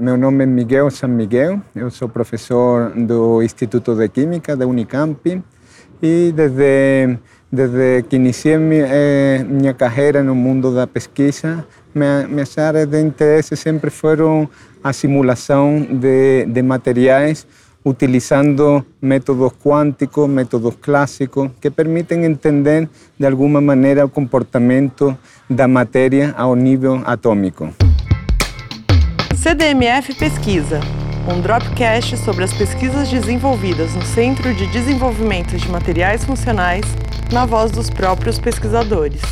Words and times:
Meu 0.00 0.16
nome 0.16 0.44
é 0.44 0.46
Miguel 0.46 0.92
San 0.92 1.08
Miguel, 1.08 1.60
eu 1.74 1.90
sou 1.90 2.08
professor 2.08 2.92
do 2.94 3.42
Instituto 3.42 3.96
de 3.96 4.08
Química 4.08 4.56
da 4.56 4.64
Unicamp 4.64 5.42
e 6.00 6.32
desde, 6.32 7.18
desde 7.50 8.04
que 8.04 8.14
iniciei 8.14 8.58
minha, 8.58 8.86
eh, 8.88 9.44
minha 9.44 9.74
carreira 9.74 10.22
no 10.22 10.36
mundo 10.36 10.72
da 10.72 10.86
pesquisa, 10.86 11.66
minha, 11.92 12.28
minhas 12.28 12.56
áreas 12.56 12.86
de 12.86 13.02
interesse 13.02 13.56
sempre 13.56 13.90
foram 13.90 14.48
a 14.84 14.92
simulação 14.92 15.84
de, 15.90 16.46
de 16.46 16.62
materiais 16.62 17.44
utilizando 17.84 18.86
métodos 19.02 19.50
cuánticos, 19.60 20.28
métodos 20.28 20.76
clásicos, 20.80 21.50
que 21.60 21.72
permitem 21.72 22.24
entender 22.24 22.88
de 23.18 23.26
alguma 23.26 23.60
maneira 23.60 24.04
o 24.04 24.08
comportamento 24.08 25.18
da 25.50 25.66
matéria 25.66 26.32
ao 26.38 26.54
nível 26.54 27.02
atômico. 27.04 27.87
CDMF 29.40 30.16
Pesquisa, 30.16 30.80
um 31.32 31.40
dropcast 31.40 32.16
sobre 32.16 32.42
as 32.42 32.52
pesquisas 32.52 33.08
desenvolvidas 33.08 33.94
no 33.94 34.02
Centro 34.02 34.52
de 34.52 34.66
Desenvolvimento 34.66 35.56
de 35.56 35.70
Materiais 35.70 36.24
Funcionais, 36.24 36.84
na 37.32 37.46
voz 37.46 37.70
dos 37.70 37.88
próprios 37.88 38.36
pesquisadores. 38.36 39.22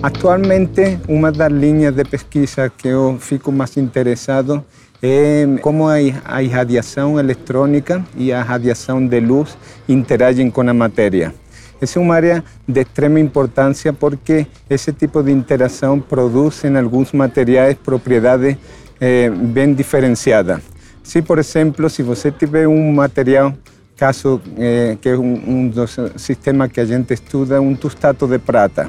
Atualmente, 0.00 0.96
uma 1.08 1.32
das 1.32 1.50
linhas 1.50 1.92
de 1.92 2.04
pesquisa 2.04 2.70
que 2.70 2.86
eu 2.86 3.18
fico 3.18 3.50
mais 3.50 3.76
interessado 3.76 4.64
é 5.02 5.44
como 5.60 5.88
a 5.88 6.40
irradiação 6.40 7.18
eletrônica 7.18 8.02
e 8.16 8.32
a 8.32 8.40
radiação 8.42 9.04
de 9.04 9.18
luz 9.18 9.58
interagem 9.88 10.52
com 10.52 10.60
a 10.60 10.72
matéria. 10.72 11.34
É 11.82 11.98
uma 11.98 12.14
área 12.14 12.44
de 12.66 12.80
extrema 12.80 13.18
importância 13.18 13.92
porque 13.92 14.46
esse 14.70 14.92
tipo 14.92 15.20
de 15.20 15.32
interação 15.32 15.98
produz 15.98 16.62
em 16.62 16.76
alguns 16.76 17.10
materiais 17.12 17.76
propriedades 17.76 18.56
eh, 19.00 19.28
bem 19.28 19.74
diferenciadas. 19.74 20.62
Se, 21.02 21.20
por 21.22 21.40
exemplo, 21.40 21.90
se 21.90 22.04
você 22.04 22.30
tiver 22.30 22.68
um 22.68 22.92
material, 22.92 23.52
caso 23.96 24.40
eh, 24.56 24.96
que 25.00 25.08
é 25.08 25.18
um, 25.18 25.42
um 25.44 25.68
dos 25.68 25.96
sistemas 26.16 26.70
que 26.70 26.78
a 26.78 26.84
gente 26.84 27.12
estuda, 27.14 27.60
um 27.60 27.74
tustato 27.74 28.28
de 28.28 28.38
prata, 28.38 28.88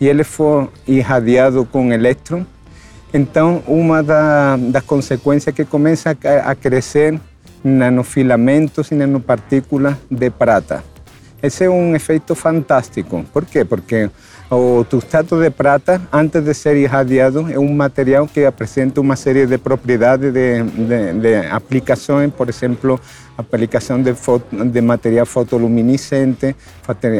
e 0.00 0.08
ele 0.08 0.24
for 0.24 0.68
irradiado 0.84 1.64
com 1.64 1.92
elétron, 1.92 2.44
então 3.14 3.62
uma 3.68 4.02
da, 4.02 4.56
das 4.56 4.82
consequências 4.82 5.46
é 5.46 5.52
que 5.52 5.64
começa 5.64 6.10
a, 6.10 6.50
a 6.50 6.54
crescer 6.56 7.20
nanofilamentos 7.62 8.90
e 8.90 8.96
nanopartículas 8.96 9.94
de 10.10 10.28
prata. 10.28 10.91
Esse 11.42 11.64
é 11.64 11.70
um 11.70 11.96
efeito 11.96 12.36
fantástico. 12.36 13.24
Por 13.32 13.44
quê? 13.44 13.64
Porque 13.64 14.08
o 14.48 14.84
tustato 14.84 15.40
de 15.40 15.50
prata, 15.50 16.00
antes 16.12 16.40
de 16.40 16.54
ser 16.54 16.76
irradiado, 16.76 17.50
é 17.50 17.58
um 17.58 17.74
material 17.74 18.28
que 18.28 18.44
apresenta 18.44 19.00
uma 19.00 19.16
série 19.16 19.44
de 19.44 19.58
propriedades 19.58 20.32
de, 20.32 20.62
de, 21.20 21.36
aplicações, 21.50 22.32
por 22.32 22.48
exemplo, 22.48 23.00
aplicação 23.36 24.00
de, 24.00 24.14
foto, 24.14 24.64
de 24.64 24.80
material 24.80 25.26
fotoluminescente, 25.26 26.54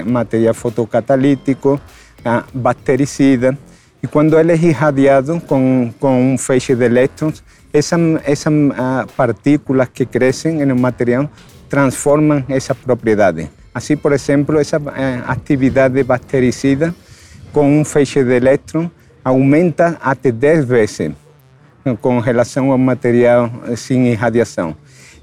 material 0.07 0.55
fotocatalítico, 0.55 1.81
ah, 2.25 2.45
bactericida. 2.55 3.59
E 4.01 4.07
quando 4.07 4.39
ele 4.39 4.53
é 4.53 4.57
irradiado 4.57 5.41
com, 5.49 5.93
com 5.99 6.35
um 6.35 6.39
feixe 6.39 6.77
de 6.77 6.85
elétrons, 6.85 7.43
essas 7.73 7.99
essa, 8.25 8.51
ah, 8.77 9.05
partículas 9.17 9.89
que 9.89 10.07
crescem 10.07 10.65
no 10.65 10.77
material 10.77 11.29
transformam 11.69 12.45
essa 12.49 12.73
propriedade. 12.73 13.51
Assim, 13.75 13.97
por 13.97 14.13
exemplo, 14.13 14.59
essa 14.59 14.77
ah, 14.77 15.33
atividade 15.33 16.03
bactericida 16.03 16.95
com 17.53 17.81
um 17.81 17.85
feixe 17.85 18.23
de 18.23 18.35
elétrons 18.35 18.91
aumenta 19.25 19.99
até 20.03 20.31
10 20.31 20.65
vezes 20.65 21.13
com 22.01 22.19
relação 22.19 22.71
ao 22.71 22.79
material 22.79 23.51
sem 23.77 24.09
irradiação. 24.09 24.77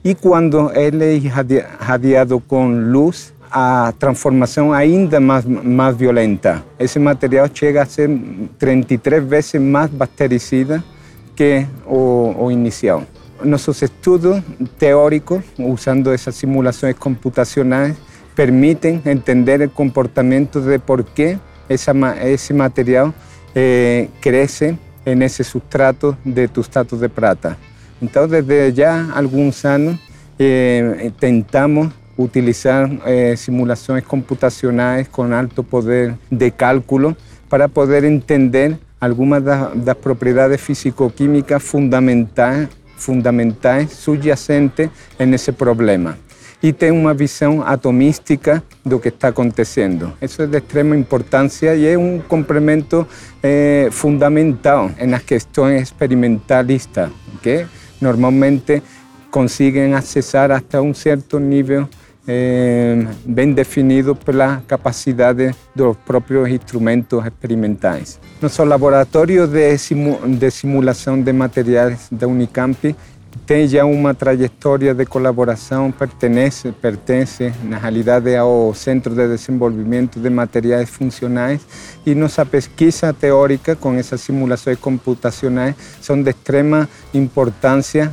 E 0.03 0.15
quando 0.15 0.71
ele 0.73 1.03
é 1.03 1.13
irradiado 1.15 2.39
com 2.39 2.67
luz, 2.67 3.33
a 3.51 3.93
transformação 3.97 4.71
ainda 4.71 5.19
mais, 5.19 5.43
mais 5.45 5.95
violenta. 5.95 6.63
Esse 6.77 6.99
material 6.99 7.47
chega 7.53 7.81
a 7.81 7.85
ser 7.85 8.09
33 8.57 9.23
vezes 9.23 9.61
mais 9.61 9.89
bactericida 9.89 10.83
que 11.35 11.65
o, 11.85 12.35
o 12.37 12.51
inicial. 12.51 13.03
Nossos 13.43 13.81
estudos 13.81 14.41
teóricos, 14.77 15.41
usando 15.57 16.11
essas 16.11 16.35
simulações 16.35 16.95
computacionais, 16.97 17.95
permitem 18.39 19.01
entender 19.05 19.61
o 19.63 19.69
comportamento 19.69 20.61
de 20.61 20.79
por 20.79 21.03
essa, 21.67 21.91
esse 22.23 22.53
material 22.53 23.13
eh, 23.53 24.07
cresce 24.21 24.77
nesse 25.05 25.43
substrato 25.43 26.17
de 26.23 26.47
tustato 26.47 26.95
de 26.95 27.09
prata. 27.09 27.57
Então, 28.01 28.29
desde 28.29 28.71
já 28.71 29.07
alguns 29.13 29.65
anos, 29.65 29.99
eh, 30.39 31.11
tentamos 31.19 31.89
utilizar 32.17 32.89
eh, 33.05 33.35
simulações 33.35 34.05
computacionais 34.05 35.09
com 35.09 35.33
alto 35.33 35.61
poder 35.61 36.15
de 36.31 36.49
cálculo 36.51 37.17
para 37.49 37.67
poder 37.67 38.05
entender 38.05 38.77
algumas 39.01 39.43
das, 39.43 39.75
das 39.75 39.97
propriedades 39.97 40.61
físico-químicas 40.61 41.61
fundamentais, 41.61 42.69
fundamentais 42.95 43.91
subyacentes 43.91 44.89
nesse 45.19 45.51
problema. 45.51 46.28
E 46.61 46.73
tem 46.73 46.91
uma 46.91 47.13
visão 47.13 47.63
atomística 47.65 48.61
do 48.85 48.99
que 48.99 49.07
está 49.07 49.29
acontecendo. 49.29 50.13
Isso 50.21 50.41
é 50.41 50.47
de 50.47 50.57
extrema 50.57 50.95
importância 50.95 51.73
e 51.75 51.87
é 51.87 51.97
um 51.97 52.19
complemento 52.19 53.07
eh, 53.41 53.87
fundamental 53.91 54.91
nas 55.07 55.23
questões 55.23 55.83
experimentalistas, 55.83 57.09
que 57.41 57.65
normalmente 58.01 58.83
conseguem 59.31 59.93
acessar 59.93 60.51
até 60.51 60.81
um 60.81 60.93
certo 60.93 61.39
nível 61.39 61.87
eh, 62.27 63.07
bem 63.25 63.53
definido 63.53 64.15
pela 64.15 64.61
capacidade 64.67 65.55
dos 65.73 65.97
próprios 66.05 66.47
instrumentos 66.49 67.25
experimentais. 67.25 68.19
Nosso 68.41 68.63
laboratório 68.63 69.47
de, 69.47 69.77
simu 69.77 70.19
de 70.27 70.51
simulação 70.51 71.19
de 71.21 71.33
materiais 71.33 72.09
Unicamp 72.21 72.95
tem 73.45 73.67
já 73.67 73.85
uma 73.85 74.13
trajetória 74.13 74.93
de 74.93 75.05
colaboração, 75.05 75.91
pertence, 75.91 76.71
pertence 76.71 77.53
na 77.63 77.77
realidade 77.77 78.35
ao 78.35 78.73
Centro 78.73 79.13
de 79.13 79.27
Desenvolvimento 79.27 80.19
de 80.19 80.29
Materiais 80.29 80.89
Funcionais 80.89 81.61
e 82.05 82.15
nossa 82.15 82.45
pesquisa 82.45 83.13
teórica 83.13 83.75
com 83.75 83.93
essas 83.93 84.21
simulações 84.21 84.77
computacionais 84.79 85.75
são 86.01 86.21
de 86.21 86.29
extrema 86.29 86.89
importância 87.13 88.11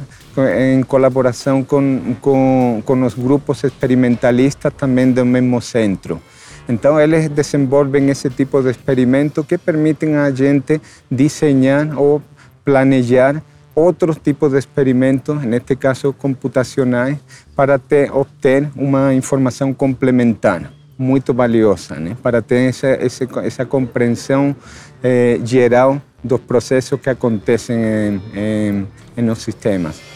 em 0.58 0.82
colaboração 0.82 1.64
com, 1.64 2.14
com, 2.20 2.82
com 2.84 3.02
os 3.02 3.14
grupos 3.14 3.64
experimentalistas 3.64 4.72
também 4.74 5.10
do 5.10 5.24
mesmo 5.24 5.60
centro. 5.62 6.20
Então, 6.68 7.00
eles 7.00 7.28
desenvolvem 7.28 8.10
esse 8.10 8.28
tipo 8.28 8.60
de 8.60 8.70
experimento 8.70 9.44
que 9.44 9.56
permitem 9.56 10.16
a 10.16 10.30
gente 10.30 10.80
desenhar 11.10 11.96
ou 11.96 12.20
planejar 12.64 13.40
outros 13.76 14.16
tipos 14.16 14.52
de 14.52 14.58
experimentos, 14.58 15.44
neste 15.44 15.76
caso 15.76 16.14
computacionais, 16.14 17.18
para 17.54 17.78
ter, 17.78 18.10
obter 18.10 18.70
uma 18.74 19.12
informação 19.12 19.74
complementar 19.74 20.72
muito 20.98 21.34
valiosa, 21.34 21.94
para 22.22 22.40
ter 22.40 22.70
essa, 22.70 22.86
essa, 22.88 23.28
essa 23.44 23.66
compreensão 23.66 24.56
eh, 25.04 25.38
geral 25.44 26.00
dos 26.24 26.40
processos 26.40 26.98
que 26.98 27.10
acontecem 27.10 27.76
em, 27.76 28.22
em, 28.34 28.88
em 29.18 29.22
nos 29.22 29.40
sistemas. 29.42 30.15